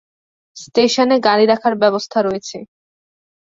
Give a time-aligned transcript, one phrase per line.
[0.57, 2.57] স্টেশনে গাড়ি রাখার ব্যবস্থা রয়েছে।